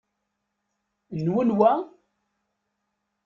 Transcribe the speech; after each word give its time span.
Nwen 1.23 1.49
wa? 1.59 1.71